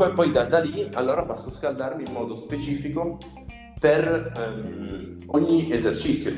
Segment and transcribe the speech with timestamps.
[0.00, 3.18] comunque poi da, da lì allora passo a scaldarmi in modo specifico
[3.78, 6.32] per ehm, ogni esercizio.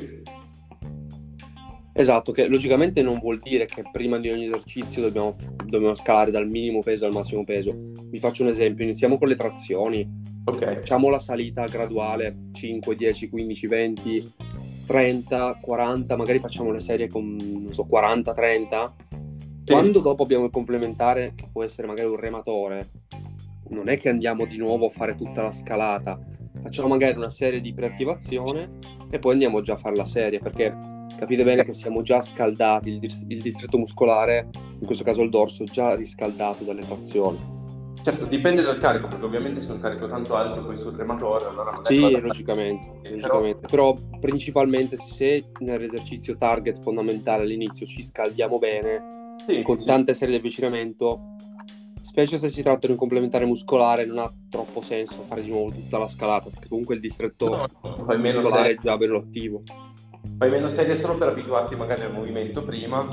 [1.95, 6.49] Esatto, che logicamente non vuol dire che prima di ogni esercizio dobbiamo, dobbiamo scalare dal
[6.49, 7.75] minimo peso al massimo peso.
[8.07, 10.09] Vi faccio un esempio, iniziamo con le trazioni.
[10.45, 10.65] Ok.
[10.65, 14.33] Facciamo la salita graduale 5, 10, 15, 20,
[14.87, 18.95] 30, 40, magari facciamo le serie con, non so, 40, 30.
[19.67, 22.89] Quando dopo abbiamo il complementare, che può essere magari un rematore,
[23.73, 26.19] non è che andiamo di nuovo a fare tutta la scalata.
[26.63, 28.79] Facciamo magari una serie di preattivazione
[29.11, 30.77] e poi andiamo già a fare la serie, perché
[31.17, 35.31] capite bene che siamo già scaldati, il, dis- il distretto muscolare, in questo caso il
[35.31, 37.51] dorso, già riscaldato dalle trazioni.
[38.03, 41.47] Certo, dipende dal carico, perché ovviamente se è un carico tanto alto poi sul rematore,
[41.47, 43.69] allora Sì, logicamente, logicamente.
[43.69, 43.95] Però...
[43.95, 49.87] Però principalmente se nell'esercizio target fondamentale all'inizio ci scaldiamo bene, Sì, con sì.
[49.87, 51.37] tante serie di avvicinamento,
[52.13, 55.71] specie se si tratta di un complementare muscolare, non ha troppo senso fare di nuovo
[55.71, 59.17] tutta la scalata, perché comunque il distretto No, fai meno muscolare serie, è già bello
[59.17, 59.63] attivo.
[60.37, 63.09] fai meno serie solo per abituarti magari al movimento prima,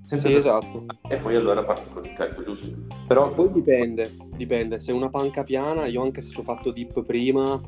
[0.00, 0.86] Sì, per- esatto.
[1.10, 2.70] e poi allora parti con il carico giusto.
[3.06, 4.80] Però Poi dipende, dipende.
[4.80, 7.60] Se è una panca piana, io anche se ci ho fatto dip prima,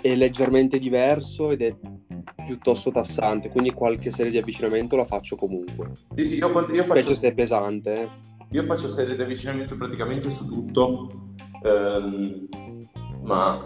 [0.00, 1.74] è leggermente diverso ed è
[2.44, 5.90] piuttosto tassante, quindi qualche serie di avvicinamento la faccio comunque.
[6.14, 7.92] sì, sì, io, io Specie faccio se è pesante.
[7.94, 8.30] eh.
[8.52, 12.46] Io faccio serie di avvicinamento praticamente su tutto, ehm,
[13.22, 13.64] ma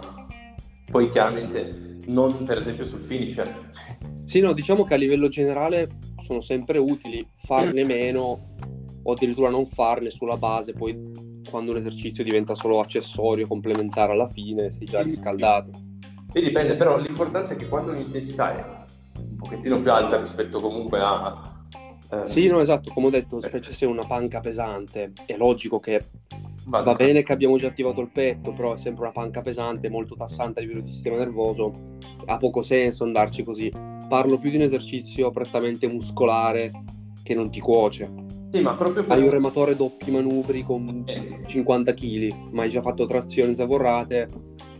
[0.89, 3.69] poi chiaramente non per esempio sul finisher.
[4.23, 5.89] Sì, no, diciamo che a livello generale
[6.23, 8.55] sono sempre utili, farne meno
[9.03, 14.27] o addirittura non farne sulla base, poi quando un esercizio diventa solo accessorio, complementare alla
[14.27, 15.15] fine, sei già Sì, sì, sì.
[15.15, 15.71] riscaldato.
[16.31, 18.85] E dipende, però l'importante è che quando l'intensità è
[19.19, 21.55] un pochettino più alta rispetto comunque a...
[22.11, 25.79] ehm, Sì, no, esatto, come ho detto, specie se è una panca pesante, è logico
[25.79, 26.03] che
[26.67, 29.89] vada Va bene che abbiamo già attivato il petto, però è sempre una panca pesante,
[29.89, 31.71] molto tassante a livello di sistema nervoso.
[32.25, 33.71] Ha poco senso andarci così.
[34.07, 36.71] Parlo più di un esercizio prettamente muscolare
[37.23, 38.11] che non ti cuoce.
[38.51, 39.17] Sì, ma proprio per...
[39.17, 44.27] Hai un rematore doppi manubri con Eh, 50 kg, ma hai già fatto trazioni zavorrate,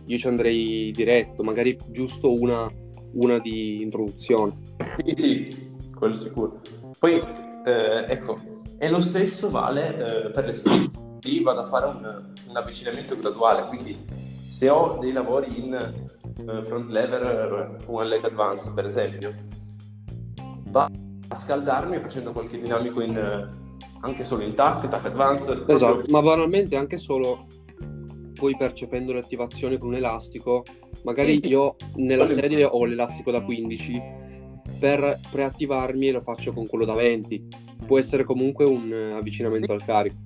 [0.06, 2.70] io ci andrei diretto, magari giusto una,
[3.12, 4.56] una di introduzione.
[5.04, 6.60] Sì, sì, quello sicuro.
[6.98, 7.14] Poi,
[7.64, 8.36] eh, ecco,
[8.78, 10.90] e lo stesso vale eh, per le skill.
[11.22, 13.96] Lì vado a fare un, un avvicinamento graduale, quindi
[14.46, 19.34] se ho dei lavori in eh, front lever, eh, one leg advance per esempio,
[20.70, 20.94] vado
[21.28, 23.48] a scaldarmi facendo qualche dinamico in, eh,
[24.00, 25.52] anche solo in tac, tac advance.
[25.54, 27.46] proprio- Esatto, ma banalmente anche solo
[28.34, 30.62] poi percependo le attivazioni con un elastico,
[31.02, 34.00] magari io nella serie ho l'elastico da 15,
[34.78, 37.48] per preattivarmi lo faccio con quello da 20.
[37.86, 40.16] Può essere comunque un eh, avvicinamento al carico.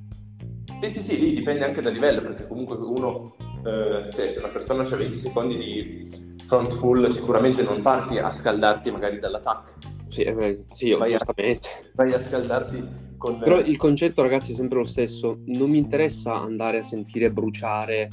[0.83, 4.49] Sì, sì, sì, lì dipende anche dal livello, perché comunque uno, eh, cioè, se una
[4.49, 6.09] persona ha 20 secondi di
[6.47, 9.71] front full, sicuramente non parti a scaldarti magari dall'attacco,
[10.09, 11.69] Sì, eh, sì, Vai a- giustamente.
[11.95, 12.85] vai a scaldarti
[13.17, 13.39] con...
[13.39, 15.39] Però il concetto, ragazzi, è sempre lo stesso.
[15.47, 18.09] Non mi interessa andare a sentire bruciare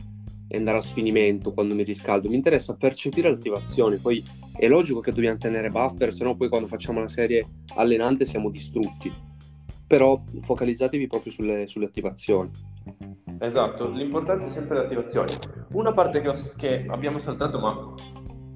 [0.52, 2.28] e andare a sfinimento quando mi riscaldo.
[2.28, 3.98] Mi interessa percepire le attivazioni.
[3.98, 4.22] Poi
[4.58, 7.46] è logico che dobbiamo tenere buffer, se no poi quando facciamo la serie
[7.76, 9.14] allenante siamo distrutti.
[9.88, 12.50] Però focalizzatevi proprio sulle, sulle attivazioni.
[13.40, 15.34] Esatto, l'importante è sempre l'attivazione.
[15.74, 17.94] Una parte che, ho- che abbiamo saltato, ma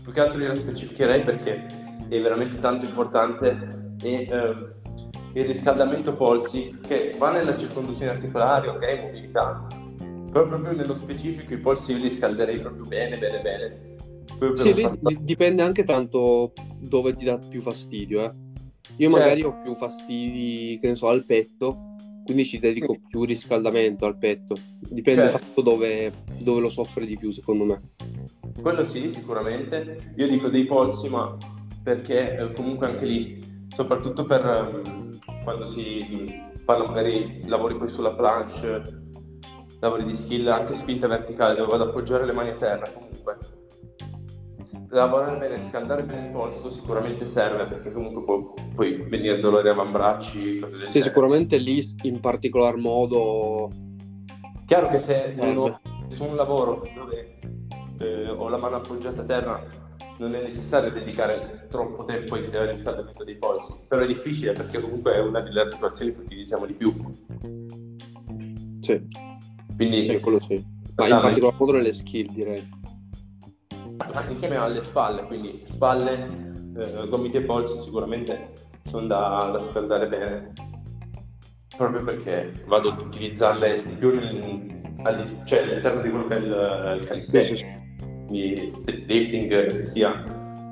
[0.01, 1.65] più che altro io la specificherei perché
[2.09, 4.55] è veramente tanto importante, è eh,
[5.33, 9.67] il riscaldamento polsi, che va nella circonduzione articolare, ok, mobilità,
[10.33, 13.95] però proprio nello specifico i polsi io li scalderei proprio bene, bene, bene.
[14.25, 14.89] Proprio Sì, lì
[15.21, 18.23] dipende anche tanto dove ti dà più fastidio.
[18.23, 18.33] eh.
[18.97, 19.17] Io Certo.
[19.17, 24.17] magari ho più fastidi, che ne so, al petto, quindi ci dedico più riscaldamento al
[24.17, 24.55] petto.
[24.79, 25.37] Dipende Certo.
[25.37, 27.81] tanto dove, dove lo soffre di più, secondo me.
[28.59, 30.13] Quello sì, sicuramente.
[30.15, 31.37] Io dico dei polsi, ma
[31.83, 37.89] perché eh, comunque anche lì, soprattutto per ehm, quando si mh, parla magari lavori poi
[37.89, 39.01] sulla planche,
[39.83, 43.37] lavori di skill, anche spinta verticale, dove vado ad appoggiare le mani a terra, comunque.
[44.89, 49.73] Lavorare bene, scaldare bene il polso sicuramente serve perché comunque può poi venire dolore a
[49.73, 51.11] avambracci, cose del Sì, genere.
[51.11, 53.69] sicuramente lì in particolar modo
[54.65, 57.39] Chiaro che se uno su un lavoro dove
[57.99, 59.63] eh, ho la mano appoggiata a terra
[60.19, 65.13] non è necessario dedicare troppo tempo al riscaldamento dei polsi, però è difficile perché comunque
[65.15, 66.93] è una delle articolazioni che utilizziamo di più.
[68.79, 69.07] sì,
[69.75, 70.63] Quindi sì, quello sì.
[70.95, 72.81] Ma in particolar modo nelle skill, direi.
[74.11, 76.25] anche insieme alle spalle, quindi spalle,
[76.77, 78.53] eh, gomiti e polsi sicuramente
[78.89, 80.53] sono da, da scaldare bene,
[81.75, 86.99] proprio perché vado ad utilizzarle di più nel- cioè all'interno di quello che è il,
[87.01, 87.63] il calisthenics,
[88.27, 90.23] quindi street lifting, che sia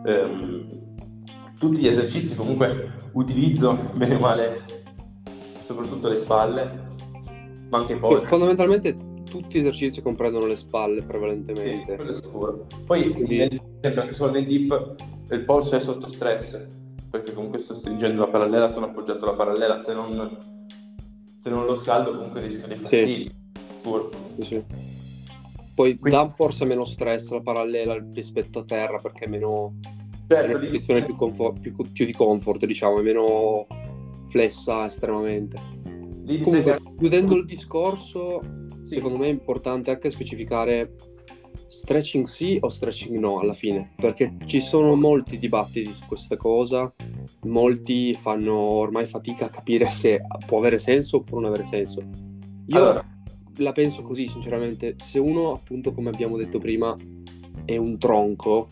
[0.06, 0.68] um,
[1.60, 4.64] tutti gli esercizi comunque utilizzo bene o male
[5.64, 6.90] soprattutto le spalle,
[7.72, 8.22] ma anche poi.
[8.22, 11.92] Fondamentalmente tutti gli esercizi comprendono le spalle prevalentemente.
[11.92, 12.68] Sì, quello è sicuro.
[12.86, 13.40] Poi, Quindi...
[13.40, 14.96] esempio, anche solo nel dip,
[15.30, 16.68] il polso è sotto stress,
[17.10, 20.38] perché comunque sto stringendo la parallela, sono appoggiato alla parallela, se non,
[21.38, 23.24] se non lo scaldo comunque rischio di fastidi.
[23.24, 23.40] Sì.
[24.36, 24.64] Sì, sì.
[25.74, 26.10] Poi Quindi...
[26.10, 29.80] dà forse meno stress la parallela rispetto a terra perché è meno...
[30.28, 31.16] Certo, una posizione più,
[31.60, 33.66] più, più di comfort, diciamo, è meno
[34.28, 35.80] flessa estremamente.
[36.40, 38.42] Comunque, chiudendo il discorso,
[38.84, 38.96] sì.
[38.96, 40.96] secondo me è importante anche specificare
[41.68, 46.94] stretching sì o stretching no alla fine, perché ci sono molti dibattiti su questa cosa,
[47.44, 52.02] molti fanno ormai fatica a capire se può avere senso oppure non avere senso.
[52.68, 53.06] Io allora.
[53.58, 56.96] la penso così, sinceramente, se uno, appunto, come abbiamo detto prima,
[57.64, 58.68] è un tronco,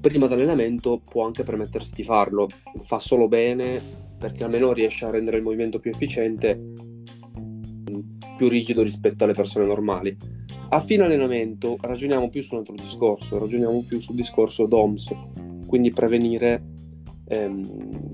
[0.00, 2.48] prima dell'allenamento può anche permettersi di farlo,
[2.82, 3.80] fa solo bene,
[4.18, 6.72] perché almeno riesce a rendere il movimento più efficiente,
[8.36, 10.16] più rigido rispetto alle persone normali.
[10.68, 15.14] A fine allenamento ragioniamo più su un altro discorso, ragioniamo più sul discorso DOMS,
[15.66, 16.64] quindi prevenire,
[17.28, 18.08] ehm,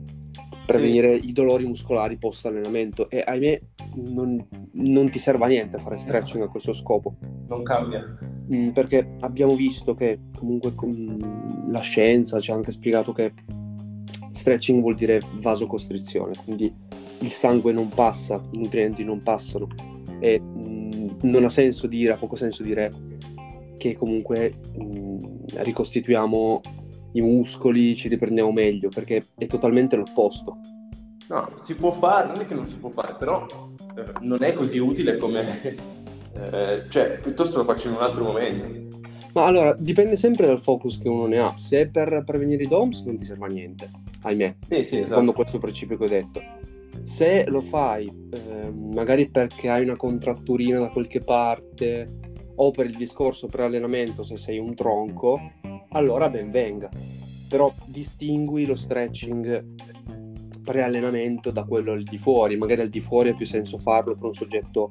[0.67, 1.31] prevenire sì.
[1.31, 3.61] i dolori muscolari post allenamento e ahimè
[3.95, 7.17] non, non, ti serve a niente fare stretching a questo scopo.
[7.49, 8.19] Non cambia.
[8.53, 13.33] Mm, perché abbiamo visto che comunque con la scienza ci ha anche spiegato che
[14.33, 16.75] Stretching vuol dire vasocostrizione, quindi
[17.21, 19.69] il sangue non passa, i nutrienti non passano
[20.23, 22.93] e mh, non ha senso dire, ha poco senso dire
[23.77, 26.61] che comunque mh, ricostituiamo
[27.15, 30.59] i muscoli, ci riprendiamo meglio, perché è totalmente l'opposto.
[31.29, 33.45] No, si può fare, non è che non si può fare, però
[33.97, 36.01] eh, non è così utile come...
[36.35, 38.99] Eh, cioè, piuttosto lo faccio in un altro momento.
[39.35, 41.55] Ma allora, dipende sempre dal focus che uno ne ha.
[41.57, 43.91] Se è per prevenire i DOMS non ti serve a niente,
[44.23, 44.57] ahimè.
[44.69, 45.07] Sì, sì, esatto.
[45.07, 46.41] Secondo questo principio che ho detto.
[47.03, 52.21] Se lo fai eh, magari perché hai una contratturina da qualche parte
[52.55, 55.41] o per il discorso pre-allenamento se sei un tronco,
[55.91, 56.89] allora ben venga.
[57.49, 59.65] Però distingui lo stretching
[60.63, 62.57] pre-allenamento da quello al di fuori.
[62.57, 64.91] Magari al di fuori ha più senso farlo per un soggetto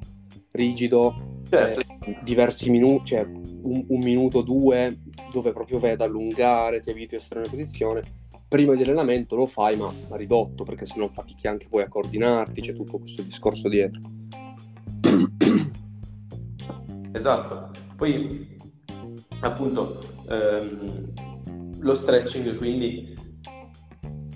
[0.52, 1.80] rigido, certo.
[1.80, 4.98] eh, diversi minuti, cioè un, un minuto o due
[5.32, 8.02] dove proprio vai ad allungare, ti eviti estrema posizione.
[8.52, 12.74] Prima di allenamento lo fai, ma, ridotto, perché sennò fatichi anche poi a coordinarti, c'è
[12.74, 14.00] tutto questo discorso dietro.
[17.14, 17.70] Esatto.
[17.96, 18.58] Poi,
[19.40, 21.12] appunto, ehm,
[21.78, 23.16] lo stretching quindi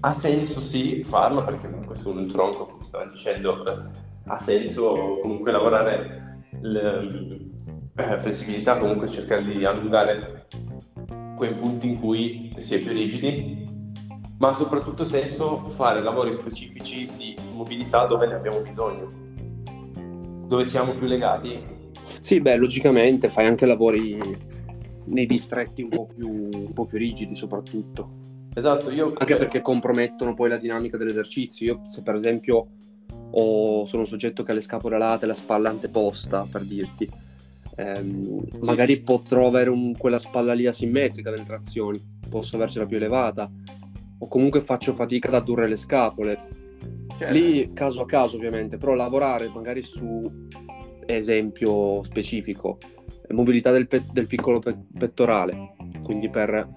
[0.01, 3.63] ha senso sì farlo, perché comunque su un tronco, come stavo dicendo,
[4.25, 7.51] ha senso comunque lavorare il,
[7.97, 10.47] eh, flessibilità, comunque cercare di allungare
[11.37, 13.66] quei punti in cui si è più rigidi,
[14.39, 19.09] ma soprattutto senso fare lavori specifici di mobilità dove ne abbiamo bisogno,
[20.47, 21.63] dove siamo più legati.
[22.21, 24.19] Sì, beh, logicamente fai anche lavori
[25.07, 28.25] nei distretti un po' più, un po più rigidi soprattutto.
[28.55, 29.13] Esatto, io...
[29.17, 31.67] Anche perché compromettono poi la dinamica dell'esercizio.
[31.67, 32.69] Io se per esempio
[33.31, 37.09] ho, sono un soggetto che ha le scapole alate e la spalla anteposta, per dirti,
[37.77, 38.59] ehm, sì.
[38.63, 43.51] magari potrò avere un, quella spalla lì asimmetrica delle trazioni, posso avercela più elevata,
[44.19, 46.49] o comunque faccio fatica ad addurre le scapole.
[47.17, 47.33] Certo.
[47.33, 50.49] Lì caso a caso ovviamente, però lavorare magari su
[51.07, 52.79] esempio specifico,
[53.31, 56.69] mobilità del, pe- del piccolo pe- pettorale, quindi per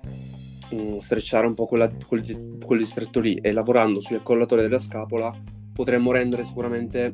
[0.72, 2.24] mh, mm, strecciare un po' quella, quel,
[2.63, 5.34] quel distretto lì e lavorando sugli accollatori della scapola
[5.74, 7.13] potremmo rendere sicuramente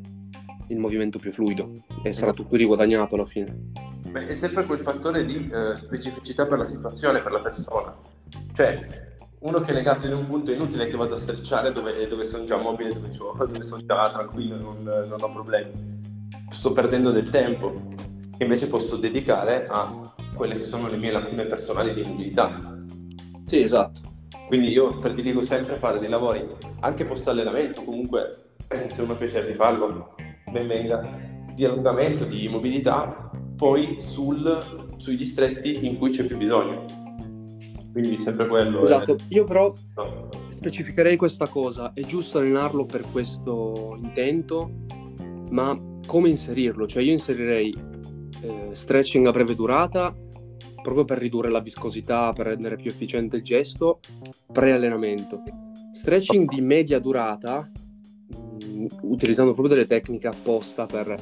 [0.70, 1.72] il movimento più fluido
[2.04, 2.44] e sarà esatto.
[2.44, 3.74] tutto riguadagnato alla fine.
[4.10, 7.96] Beh, è sempre quel fattore di eh, specificità per la situazione, per la persona.
[8.54, 9.15] Cioè,
[9.46, 12.24] uno che è legato in un punto è inutile che vada a strecciare dove, dove
[12.24, 15.72] sono già mobile, dove, dove sono già tranquillo, non, non, ho problemi.
[16.50, 17.74] Sto perdendo del tempo
[18.36, 20.02] che invece posso dedicare a
[20.34, 22.76] quelle che sono le mie lacune personali di mobilità.
[23.46, 24.02] Sì, esatto.
[24.48, 26.44] Quindi io prediligo sempre fare dei lavori
[26.80, 28.54] anche post allenamento, comunque
[28.90, 30.16] se uno piace di farlo,
[30.52, 31.20] ben venga,
[31.54, 37.05] di allungamento, di mobilità, poi sul, sui distretti in cui c'è più bisogno.
[37.96, 38.82] Quindi sempre quello.
[38.82, 39.18] Esatto, è...
[39.30, 40.28] io però no.
[40.50, 44.70] specificherei questa cosa, è giusto allenarlo per questo intento,
[45.50, 46.88] ma come inserirlo?
[46.88, 47.74] Cioè io inserirei
[48.42, 50.14] eh, stretching a breve durata
[50.82, 54.02] proprio per ridurre la viscosità, per rendere più efficiente il gesto,
[54.52, 55.42] pre-allenamento.
[55.94, 57.72] Stretching di media durata
[59.04, 61.18] utilizzando proprio delle tecniche apposta per,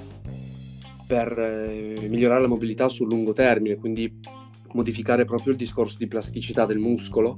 [1.06, 4.42] per eh, migliorare la mobilità sul lungo termine, quindi
[4.74, 7.38] modificare proprio il discorso di plasticità del muscolo.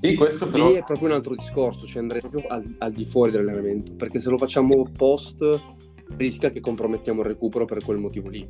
[0.00, 0.68] Sì, questo però...
[0.68, 4.18] Lì è proprio un altro discorso, cioè andrei proprio al, al di fuori dell'allenamento, perché
[4.18, 5.38] se lo facciamo post
[6.16, 8.48] rischia che compromettiamo il recupero per quel motivo lì.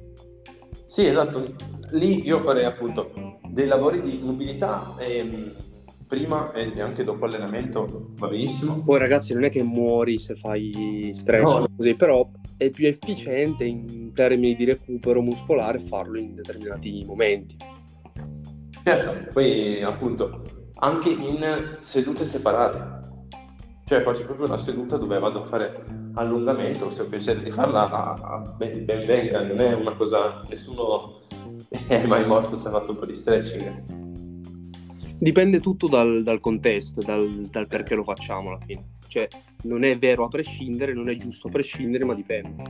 [0.86, 1.44] Sì, esatto.
[1.92, 5.54] Lì io farei appunto dei lavori di mobilità e
[6.06, 8.82] prima e anche dopo allenamento va benissimo.
[8.84, 11.68] Poi ragazzi non è che muori se fai stretch no.
[11.76, 17.56] così, però è più efficiente in termini di recupero muscolare farlo in determinati momenti.
[18.86, 20.42] Certo, poi appunto
[20.76, 23.00] anche in sedute separate.
[23.84, 28.54] Cioè faccio proprio una seduta dove vado a fare allungamento, se ho piacere di farla
[28.56, 31.22] ben, ben, venga, non è una cosa, nessuno
[31.88, 33.82] è mai morto se ha fatto un po' di stretching.
[35.18, 38.90] Dipende tutto dal, dal contesto, dal, dal, perché lo facciamo alla fine.
[39.08, 39.26] Cioè,
[39.62, 42.62] non è vero a prescindere, non è giusto a prescindere, ma dipende.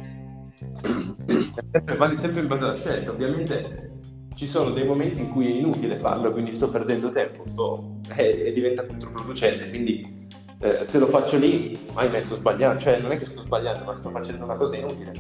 [1.99, 3.11] Vale sempre in base alla scelta.
[3.11, 3.96] Ovviamente
[4.37, 8.45] ci sono dei momenti in cui è inutile farlo, quindi sto perdendo tempo sto, e,
[8.47, 9.69] e diventa controproducente.
[9.69, 10.29] Quindi
[10.61, 12.79] eh, se lo faccio lì, ahimè sto sbagliando.
[12.79, 15.13] Cioè, non è che sto sbagliando, ma sto facendo una cosa inutile.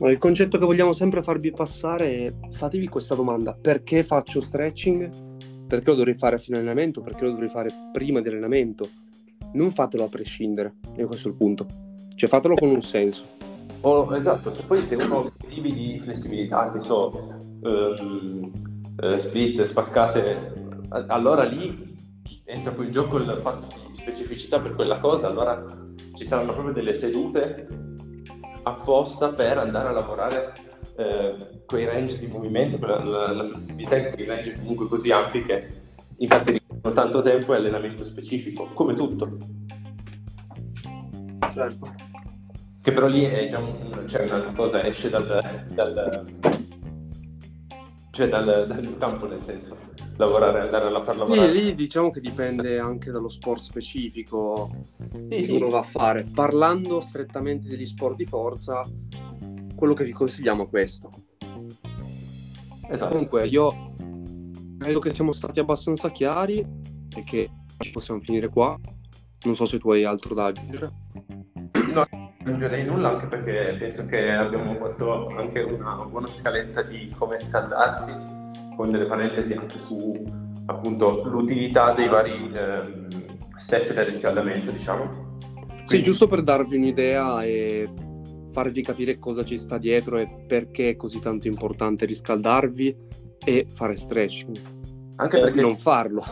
[0.00, 5.30] Il concetto che vogliamo sempre farvi passare è fatevi questa domanda: perché faccio stretching?
[5.72, 8.86] perché lo dovrei fare a fine allenamento, perché lo dovrei fare prima di allenamento.
[9.54, 11.66] Non fatelo a prescindere, e questo è il punto.
[12.14, 13.24] Cioè fatelo con un senso.
[13.80, 17.08] Oh, esatto, se poi se uno ha obiettivi di flessibilità, che so,
[17.62, 18.50] um,
[19.00, 20.52] uh, split, spaccate,
[21.08, 21.96] allora lì
[22.44, 25.64] entra poi in gioco il fatto di specificità per quella cosa, allora
[26.14, 27.66] ci saranno proprio delle sedute
[28.62, 30.52] apposta per andare a lavorare
[30.96, 35.40] eh, quei range di movimento, la, la, la flessibilità in quei range comunque così ampi
[35.40, 35.68] che
[36.18, 39.36] infatti richiedono tanto tempo e allenamento specifico, come tutto.
[41.52, 41.94] Certo.
[42.82, 46.24] Che però lì è già un, cioè un'altra cosa, esce dal, dal,
[48.12, 49.74] cioè dal, dal campo nel senso
[50.16, 51.50] lavorare, andare a far lavorare.
[51.50, 54.70] Lì, lì diciamo che dipende anche dallo sport specifico
[55.10, 55.56] sì, che sì.
[55.56, 56.24] uno va a fare.
[56.24, 58.86] Parlando strettamente degli sport di forza,
[59.74, 61.10] quello che vi consigliamo è questo.
[62.86, 63.12] Esatto.
[63.12, 63.94] Comunque io
[64.76, 66.58] credo che siamo stati abbastanza chiari
[67.16, 68.78] e che ci possiamo finire qua.
[69.44, 71.01] Non so se tu hai altro da aggiungere.
[72.42, 78.12] Aggiungerei nulla anche perché penso che abbiamo fatto anche una buona scaletta di come scaldarsi,
[78.74, 80.24] con delle parentesi anche su
[80.66, 82.80] appunto l'utilità dei vari eh,
[83.56, 85.08] step del riscaldamento, diciamo.
[85.60, 85.84] Quindi...
[85.86, 87.88] Sì, giusto per darvi un'idea e
[88.50, 92.96] farvi capire cosa ci sta dietro e perché è così tanto importante riscaldarvi
[93.44, 94.60] e fare stretching.
[95.14, 96.24] Anche perché non farlo.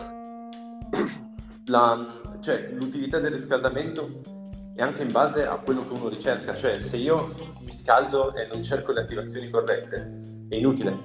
[1.67, 4.40] La, cioè, l'utilità del riscaldamento
[4.75, 8.47] è anche in base a quello che uno ricerca, cioè se io mi scaldo e
[8.47, 10.97] non cerco le attivazioni corrette, è inutile.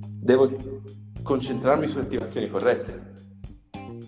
[0.00, 0.50] Devo
[1.22, 3.14] concentrarmi sulle attivazioni corrette.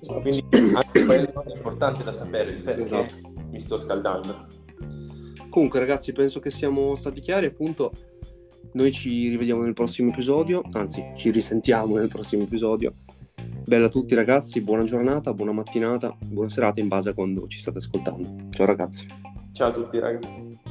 [0.01, 0.21] Esatto.
[0.21, 3.15] Quindi anche quello è importante da sapere perché esatto.
[3.51, 4.47] mi sto scaldando.
[5.49, 7.93] Comunque ragazzi penso che siamo stati chiari appunto
[8.73, 12.93] noi ci rivediamo nel prossimo episodio anzi ci risentiamo nel prossimo episodio
[13.69, 17.59] bella a tutti ragazzi buona giornata buona mattinata buona serata in base a quando ci
[17.59, 18.49] state ascoltando.
[18.51, 19.07] Ciao ragazzi.
[19.53, 20.68] Ciao a tutti ragazzi